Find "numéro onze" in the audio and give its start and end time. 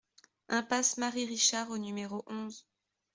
1.77-2.65